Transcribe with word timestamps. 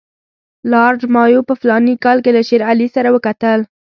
لارډ 0.71 1.01
مایو 1.15 1.47
په 1.49 1.53
فلاني 1.61 1.95
کال 2.03 2.17
کې 2.23 2.31
له 2.37 2.41
شېر 2.47 2.61
علي 2.71 2.87
سره 2.95 3.09
وکتل. 3.15 3.59